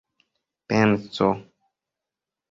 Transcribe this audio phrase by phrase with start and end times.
[0.71, 1.27] penso